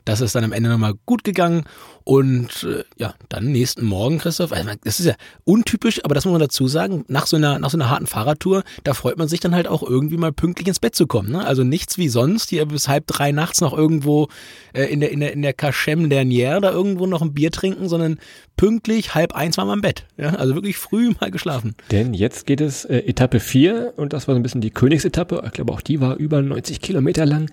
[0.04, 1.64] das ist dann am Ende nochmal gut gegangen.
[2.04, 6.32] Und äh, ja, dann nächsten Morgen, Christoph, also das ist ja untypisch, aber das muss
[6.32, 9.40] man dazu sagen, nach so einer, nach so einer harten Fahrradtour, da freut man sich
[9.40, 11.30] dann halt auch irgendwie mal pünktlich ins Bett zu kommen.
[11.30, 11.46] Ne?
[11.46, 14.28] Also nichts wie sonst, hier bis halb drei nachts noch irgendwo
[14.72, 17.88] äh, in der, in der, in der Cachem Dernière da irgendwo noch ein Bier trinken,
[17.88, 18.18] sondern
[18.56, 20.06] pünktlich halb eins war man im Bett.
[20.16, 20.30] Ja?
[20.34, 21.74] Also wirklich früh mal geschlafen.
[21.90, 25.42] Denn jetzt geht es äh, Etappe 4 und das war so ein bisschen die Königsetappe.
[25.46, 27.50] Ich glaube, auch die war über 90 Kilometer lang.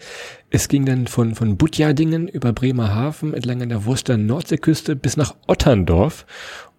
[0.50, 5.36] Es ging dann von, von Budjadingen über Bremerhaven entlang an der Wurster Nordseeküste bis nach
[5.48, 6.26] Otterndorf.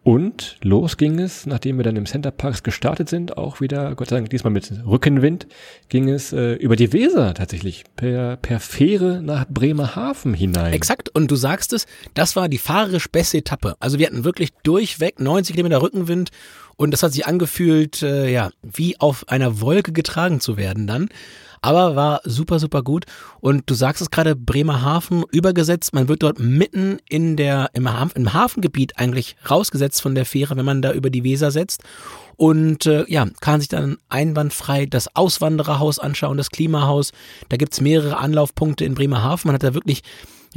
[0.02, 4.08] Und los ging es, nachdem wir dann im Center Parks gestartet sind, auch wieder, Gott
[4.08, 5.46] sei Dank diesmal mit Rückenwind,
[5.90, 10.72] ging es äh, über die Weser tatsächlich, per, per Fähre nach Bremerhaven hinein.
[10.72, 13.76] Exakt, und du sagst es, das war die fahrerisch beste Etappe.
[13.80, 16.30] Also wir hatten wirklich durchweg 90 Kilometer Rückenwind
[16.76, 21.10] und das hat sich angefühlt, äh, ja, wie auf einer Wolke getragen zu werden dann.
[21.60, 23.04] Aber war super, super gut.
[23.40, 25.94] Und du sagst es gerade, Bremerhaven übergesetzt.
[25.94, 30.64] Man wird dort mitten in der, im, im Hafengebiet eigentlich rausgesetzt von der Fähre, wenn
[30.64, 31.82] man da über die Weser setzt.
[32.36, 37.12] Und äh, ja, kann sich dann einwandfrei das Auswandererhaus anschauen, das Klimahaus.
[37.48, 39.48] Da gibt's mehrere Anlaufpunkte in Bremerhaven.
[39.48, 40.02] Man hat da wirklich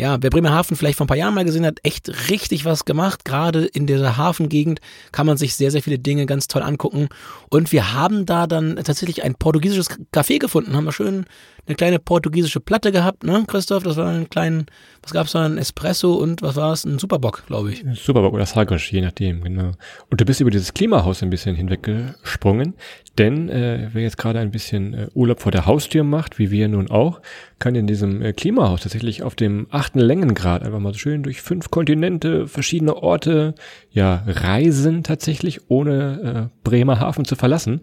[0.02, 3.24] ja, wer Bremerhaven vielleicht vor ein paar Jahren mal gesehen hat, echt richtig was gemacht.
[3.24, 7.08] Gerade in dieser Hafengegend kann man sich sehr, sehr viele Dinge ganz toll angucken.
[7.50, 10.76] Und wir haben da dann tatsächlich ein portugiesisches Café gefunden.
[10.76, 11.26] Haben wir schön
[11.68, 13.84] eine kleine portugiesische Platte gehabt, ne, Christoph?
[13.84, 14.66] Das war ein kleinen,
[15.04, 15.46] was gab's da?
[15.46, 16.86] Ein Espresso und was war es?
[16.86, 17.84] Ein Superbock, glaube ich.
[17.94, 19.72] Superbock oder Sagosch, je nachdem, genau.
[20.10, 22.76] Und du bist über dieses Klimahaus ein bisschen hinweggesprungen,
[23.18, 26.68] denn äh, wer jetzt gerade ein bisschen äh, Urlaub vor der Haustür macht, wie wir
[26.68, 27.22] nun auch,
[27.60, 31.42] kann in diesem äh, Klimahaus tatsächlich auf dem achten Längengrad einfach mal so schön durch
[31.42, 33.56] fünf Kontinente, verschiedene Orte,
[33.92, 37.82] ja, reisen tatsächlich, ohne äh, Bremerhaven zu verlassen.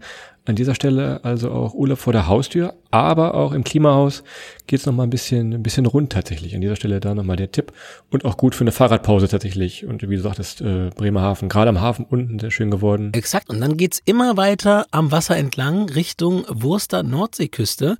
[0.49, 4.25] An dieser Stelle also auch Urlaub vor der Haustür, aber auch im Klimahaus
[4.67, 6.55] geht's noch mal ein bisschen, ein bisschen rund tatsächlich.
[6.55, 7.71] An dieser Stelle da nochmal der Tipp
[8.09, 9.85] und auch gut für eine Fahrradpause tatsächlich.
[9.85, 13.13] Und wie du sagtest, äh, Bremerhaven, gerade am Hafen unten sehr schön geworden.
[13.13, 13.51] Exakt.
[13.51, 17.99] Und dann geht's immer weiter am Wasser entlang Richtung Wurster Nordseeküste.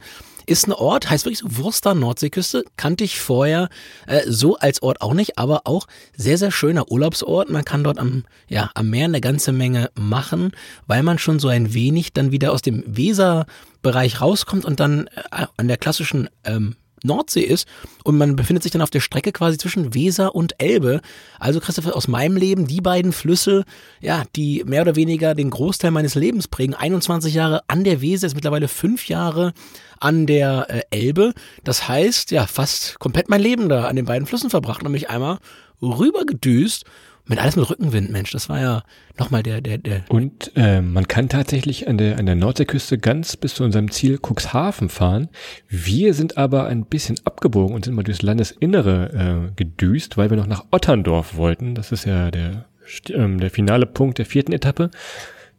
[0.49, 3.69] Ist ein Ort, heißt wirklich so Wurster Nordseeküste, kannte ich vorher
[4.07, 7.51] äh, so als Ort auch nicht, aber auch sehr, sehr schöner Urlaubsort.
[7.51, 10.53] Man kann dort am, ja, am Meer eine ganze Menge machen,
[10.87, 15.47] weil man schon so ein wenig dann wieder aus dem Weserbereich rauskommt und dann äh,
[15.57, 17.67] an der klassischen ähm, Nordsee ist
[18.05, 21.01] und man befindet sich dann auf der Strecke quasi zwischen Weser und Elbe.
[21.39, 23.65] Also Christopher, aus meinem Leben die beiden Flüsse,
[24.01, 26.75] ja, die mehr oder weniger den Großteil meines Lebens prägen.
[26.75, 29.53] 21 Jahre an der Weser, ist mittlerweile fünf Jahre
[30.01, 31.35] an der äh, Elbe.
[31.65, 35.11] Das heißt, ja, fast komplett mein Leben da an den beiden Flüssen verbracht und mich
[35.11, 35.39] einmal
[35.83, 36.85] rübergedüst
[37.29, 38.83] mit alles mit Rückenwind, Mensch, das war ja
[39.19, 40.05] nochmal der, der, der.
[40.09, 44.19] Und äh, man kann tatsächlich an der, an der Nordseeküste ganz bis zu unserem Ziel
[44.19, 45.29] Cuxhaven fahren.
[45.69, 50.37] Wir sind aber ein bisschen abgebogen und sind mal durchs Landesinnere äh, gedüst, weil wir
[50.37, 51.75] noch nach Otterndorf wollten.
[51.75, 52.65] Das ist ja der,
[53.11, 54.91] ähm, der finale Punkt der vierten Etappe.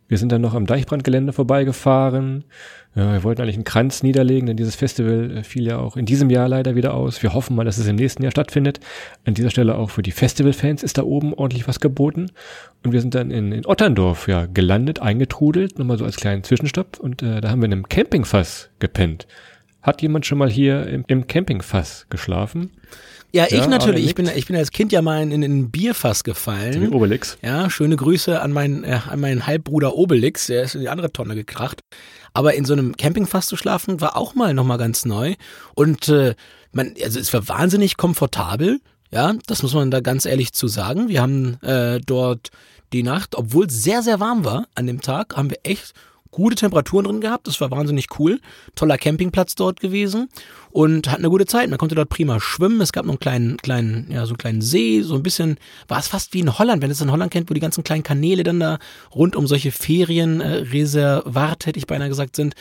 [0.09, 2.43] Wir sind dann noch am Deichbrandgelände vorbeigefahren.
[2.95, 6.07] Ja, wir wollten eigentlich einen Kranz niederlegen, denn dieses Festival äh, fiel ja auch in
[6.07, 7.21] diesem Jahr leider wieder aus.
[7.21, 8.79] Wir hoffen mal, dass es im nächsten Jahr stattfindet.
[9.25, 12.31] An dieser Stelle auch für die Festivalfans ist da oben ordentlich was geboten.
[12.83, 16.99] Und wir sind dann in, in Otterndorf ja gelandet, eingetrudelt, nochmal so als kleinen Zwischenstopp.
[16.99, 19.27] Und äh, da haben wir in einem Campingfass gepennt.
[19.83, 22.71] Hat jemand schon mal hier im, im Campingfass geschlafen?
[23.31, 24.05] Ja, ich ja, natürlich.
[24.05, 26.81] Ich bin, ich bin als Kind ja mal in, in ein Bierfass gefallen.
[26.81, 27.37] Wie Obelix.
[27.43, 30.47] Ja, schöne Grüße an meinen, äh, an meinen Halbbruder Obelix.
[30.47, 31.81] Der ist in die andere Tonne gekracht.
[32.33, 35.35] Aber in so einem Campingfass zu schlafen war auch mal nochmal ganz neu.
[35.75, 36.35] Und äh,
[36.71, 38.79] man, also es war wahnsinnig komfortabel.
[39.11, 41.07] Ja, das muss man da ganz ehrlich zu sagen.
[41.07, 42.49] Wir haben äh, dort
[42.93, 45.93] die Nacht, obwohl es sehr, sehr warm war an dem Tag, haben wir echt
[46.31, 47.47] gute Temperaturen drin gehabt.
[47.47, 48.39] Das war wahnsinnig cool.
[48.75, 50.29] Toller Campingplatz dort gewesen
[50.71, 51.69] und hatten eine gute Zeit.
[51.69, 52.81] Man konnte dort prima schwimmen.
[52.81, 55.99] Es gab noch einen kleinen, kleinen, ja, so einen kleinen See, so ein bisschen, war
[55.99, 58.03] es fast wie in Holland, wenn ihr es in Holland kennt, wo die ganzen kleinen
[58.03, 58.79] Kanäle dann da
[59.13, 62.55] rund um solche Ferienreservat, hätte ich beinahe gesagt, sind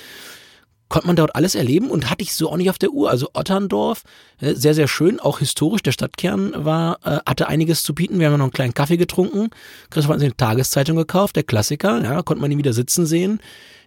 [0.89, 3.11] konnte man dort alles erleben und hatte ich so auch nicht auf der Uhr.
[3.11, 4.03] Also Otterndorf,
[4.41, 5.83] äh, sehr, sehr schön, auch historisch.
[5.83, 8.19] Der Stadtkern war, äh, hatte einiges zu bieten.
[8.19, 9.51] Wir haben noch einen kleinen Kaffee getrunken.
[9.91, 13.41] Christoph hat sich eine Tageszeitung gekauft, der Klassiker, ja, konnte man ihn wieder sitzen sehen.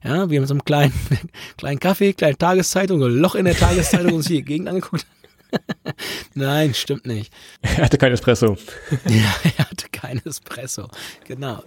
[0.04, 0.94] Ja, wir haben so einen kleinen,
[1.58, 5.06] kleinen Kaffee, kleine Tageszeitung, ein Loch in der Tageszeitung uns hier die Gegend angeguckt.
[6.34, 7.34] Nein, stimmt nicht.
[7.62, 8.58] Er hatte kein Espresso.
[9.06, 10.88] ja, er hatte kein Espresso.
[11.28, 11.64] Genau.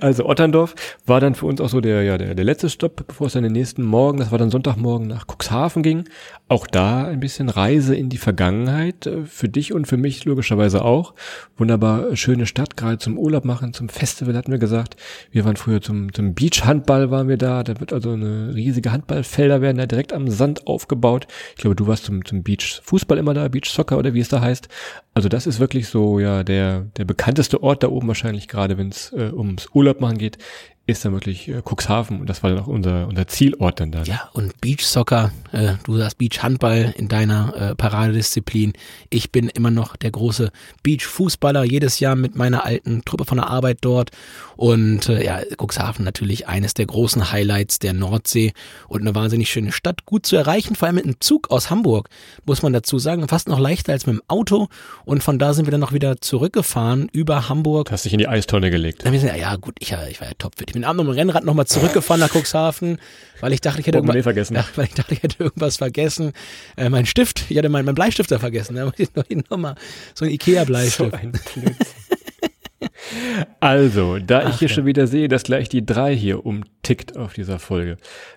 [0.00, 0.74] Also Otterndorf
[1.06, 3.42] war dann für uns auch so der, ja, der, der letzte Stopp, bevor es dann
[3.42, 6.08] den nächsten Morgen, das war dann Sonntagmorgen nach Cuxhaven ging.
[6.48, 10.84] Auch da ein bisschen Reise in die Vergangenheit, äh, für dich und für mich logischerweise
[10.84, 11.14] auch.
[11.56, 14.96] Wunderbar schöne Stadt, gerade zum Urlaub machen, zum Festival hatten wir gesagt.
[15.30, 19.60] Wir waren früher zum, zum Beach-Handball waren wir da, da wird also eine riesige Handballfelder
[19.60, 21.26] werden da direkt am Sand aufgebaut.
[21.56, 22.42] Ich glaube, du warst zum, zum
[22.94, 24.68] Beach-Fußball immer da, Beach-Soccer oder wie es da heißt.
[25.14, 28.88] Also das ist wirklich so, ja, der, der bekannteste Ort da oben wahrscheinlich, gerade wenn
[28.88, 30.38] es äh, ums Urlaub machen geht,
[30.86, 34.00] ist dann wirklich äh, Cuxhaven und das war dann auch unser, unser Zielort dann da.
[34.00, 34.06] Ne?
[34.06, 38.74] Ja, und Beach Soccer, äh, du sagst Beach Handball in deiner äh, Paradedisziplin.
[39.08, 40.50] Ich bin immer noch der große
[40.82, 44.10] Beach Fußballer, jedes Jahr mit meiner alten Truppe von der Arbeit dort.
[44.56, 48.52] Und äh, ja, Cuxhaven natürlich eines der großen Highlights der Nordsee
[48.86, 52.10] und eine wahnsinnig schöne Stadt, gut zu erreichen, vor allem mit einem Zug aus Hamburg,
[52.44, 54.68] muss man dazu sagen, fast noch leichter als mit dem Auto.
[55.04, 57.90] Und von da sind wir dann noch wieder zurückgefahren über Hamburg.
[57.90, 59.04] Hast dich in die Eistonne gelegt.
[59.04, 61.44] Dann wir sind, ja gut, ich, ich war ja topfit bin abends mit dem Rennrad
[61.44, 62.98] nochmal zurückgefahren nach Cuxhaven,
[63.40, 64.54] weil ich dachte, ich hätte, irgendwas, vergessen.
[64.54, 66.32] Ja, weil ich dachte, ich hätte irgendwas vergessen.
[66.76, 68.76] Äh, mein Stift, ich hatte meinen mein Bleistift da vergessen.
[68.76, 69.10] Da muss ich
[69.50, 69.74] noch mal
[70.14, 71.12] so ein Ikea-Bleistift.
[71.12, 71.32] So ein
[73.60, 74.74] also, da Ach, ich hier ja.
[74.74, 76.44] schon wieder sehe, dass gleich die drei hier
[76.84, 77.96] umtickt auf dieser Folge,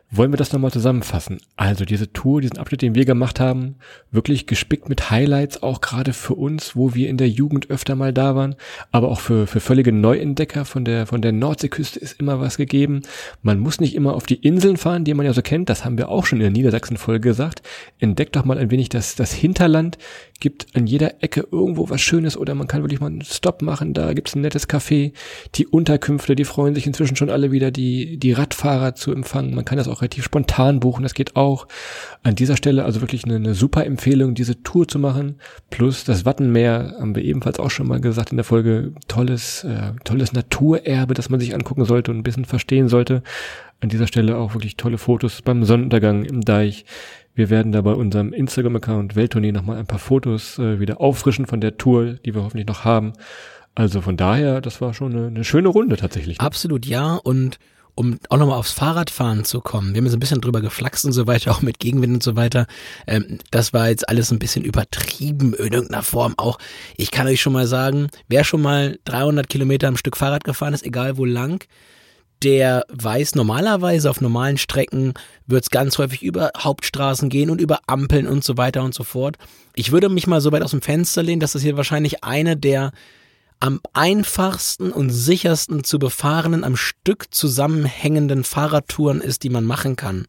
[0.10, 1.40] wollen wir das nochmal zusammenfassen.
[1.58, 3.76] Also diese Tour, diesen Abschnitt, den wir gemacht haben,
[4.10, 8.14] wirklich gespickt mit Highlights, auch gerade für uns, wo wir in der Jugend öfter mal
[8.14, 8.56] da waren,
[8.92, 13.02] aber auch für, für völlige Neuentdecker von der, von der Nordseeküste ist immer was gegeben.
[13.42, 15.98] Man muss nicht immer auf die Inseln fahren, die man ja so kennt, das haben
[15.98, 17.62] wir auch schon in der Niedersachsen-Folge gesagt.
[18.00, 19.98] Entdeckt doch mal ein wenig das, das Hinterland,
[20.40, 23.94] gibt an jeder Ecke irgendwo was Schönes oder man kann wirklich mal einen Stopp machen,
[23.94, 25.12] da gibt's ein nettes Café,
[25.56, 29.66] die Unterkünfte, die freuen sich inzwischen schon alle wieder, die, die Radfahrer zu empfangen, man
[29.66, 31.68] kann das auch relativ spontan buchen, das geht auch.
[32.24, 35.40] An dieser Stelle also wirklich eine, eine super Empfehlung, diese Tour zu machen.
[35.70, 39.94] Plus das Wattenmeer, haben wir ebenfalls auch schon mal gesagt in der Folge, tolles, äh,
[40.04, 43.24] tolles Naturerbe, das man sich angucken sollte und ein bisschen verstehen sollte.
[43.80, 46.86] An dieser Stelle auch wirklich tolle Fotos beim Sonnenuntergang im Deich.
[47.36, 51.62] Wir werden da bei unserem Instagram-Account Welttournee nochmal ein paar Fotos äh, wieder auffrischen von
[51.62, 53.14] der Tour, die wir hoffentlich noch haben.
[53.76, 56.42] Also von daher, das war schon eine, eine schöne Runde tatsächlich.
[56.42, 57.60] Absolut ja und
[57.98, 61.14] um auch nochmal aufs Fahrradfahren zu kommen, wir haben jetzt ein bisschen drüber geflaxt und
[61.14, 62.68] so weiter, auch mit Gegenwind und so weiter.
[63.08, 66.60] Ähm, das war jetzt alles ein bisschen übertrieben in irgendeiner Form auch.
[66.96, 70.76] Ich kann euch schon mal sagen, wer schon mal 300 Kilometer am Stück Fahrrad gefahren
[70.76, 71.66] ist, egal wo lang,
[72.44, 75.16] der weiß, normalerweise auf normalen Strecken
[75.48, 79.04] wird es ganz häufig über Hauptstraßen gehen und über Ampeln und so weiter und so
[79.04, 79.38] fort.
[79.74, 82.56] Ich würde mich mal so weit aus dem Fenster lehnen, dass das hier wahrscheinlich eine
[82.56, 82.92] der
[83.60, 90.26] am einfachsten und sichersten zu befahrenen, am Stück zusammenhängenden Fahrradtouren ist, die man machen kann.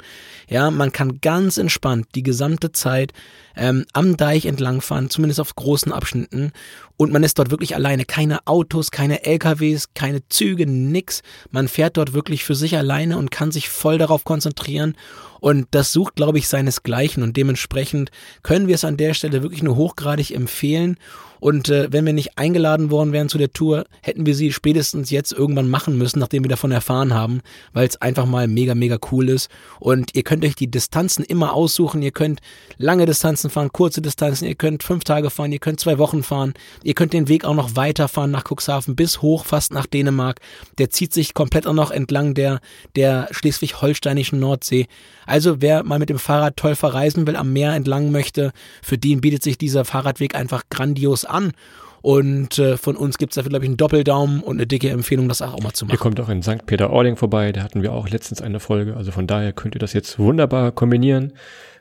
[0.48, 3.12] Ja, man kann ganz entspannt die gesamte Zeit
[3.54, 6.52] ähm, am Deich entlangfahren, zumindest auf großen Abschnitten.
[6.98, 8.04] Und man ist dort wirklich alleine.
[8.04, 11.22] Keine Autos, keine LKWs, keine Züge, nix.
[11.52, 14.96] Man fährt dort wirklich für sich alleine und kann sich voll darauf konzentrieren.
[15.40, 17.22] Und das sucht, glaube ich, seinesgleichen.
[17.22, 18.10] Und dementsprechend
[18.42, 20.98] können wir es an der Stelle wirklich nur hochgradig empfehlen.
[21.40, 25.10] Und äh, wenn wir nicht eingeladen worden wären zu der Tour, hätten wir sie spätestens
[25.10, 28.98] jetzt irgendwann machen müssen, nachdem wir davon erfahren haben, weil es einfach mal mega, mega
[29.12, 29.48] cool ist.
[29.78, 32.02] Und ihr könnt euch die Distanzen immer aussuchen.
[32.02, 32.40] Ihr könnt
[32.76, 34.48] lange Distanzen fahren, kurze Distanzen.
[34.48, 36.54] Ihr könnt fünf Tage fahren, ihr könnt zwei Wochen fahren.
[36.88, 40.40] Ihr könnt den Weg auch noch weiterfahren nach Cuxhaven bis hoch fast nach Dänemark.
[40.78, 42.60] Der zieht sich komplett auch noch entlang der,
[42.96, 44.86] der schleswig-holsteinischen Nordsee.
[45.26, 49.20] Also wer mal mit dem Fahrrad toll verreisen will, am Meer entlang möchte, für den
[49.20, 51.52] bietet sich dieser Fahrradweg einfach grandios an.
[52.00, 55.28] Und äh, von uns gibt es dafür, glaube ich, einen Doppeldaumen und eine dicke Empfehlung,
[55.28, 55.94] das auch mal zu machen.
[55.94, 56.64] Ihr kommt auch in St.
[56.64, 58.96] Peter-Ording vorbei, da hatten wir auch letztens eine Folge.
[58.96, 61.34] Also von daher könnt ihr das jetzt wunderbar kombinieren.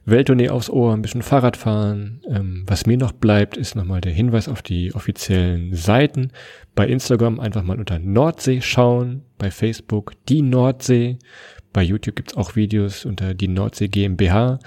[0.07, 2.21] Welttournee aufs Ohr, ein bisschen Fahrrad fahren.
[2.29, 6.31] Ähm, was mir noch bleibt, ist nochmal der Hinweis auf die offiziellen Seiten.
[6.75, 11.17] Bei Instagram einfach mal unter Nordsee schauen, bei Facebook die Nordsee.
[11.73, 14.59] Bei YouTube gibt's auch Videos unter die Nordsee GmbH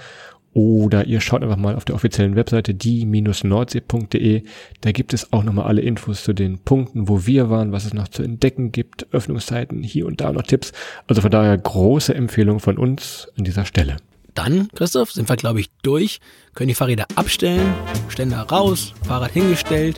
[0.53, 4.43] oder ihr schaut einfach mal auf der offiziellen Webseite die-nordsee.de.
[4.81, 7.93] Da gibt es auch nochmal alle Infos zu den Punkten, wo wir waren, was es
[7.93, 10.71] noch zu entdecken gibt, Öffnungszeiten, hier und da noch Tipps.
[11.07, 13.97] Also von daher große Empfehlung von uns an dieser Stelle.
[14.33, 16.19] Dann, Christoph, sind wir, glaube ich, durch,
[16.53, 17.73] können die Fahrräder abstellen,
[18.09, 19.97] Ständer raus, Fahrrad hingestellt.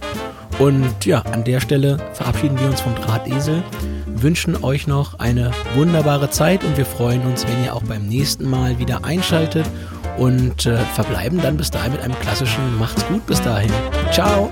[0.59, 3.63] Und ja, an der Stelle verabschieden wir uns vom Drahtesel,
[4.05, 8.49] wünschen euch noch eine wunderbare Zeit und wir freuen uns, wenn ihr auch beim nächsten
[8.49, 9.65] Mal wieder einschaltet
[10.17, 13.71] und äh, verbleiben dann bis dahin mit einem klassischen Macht's gut bis dahin.
[14.11, 14.51] Ciao!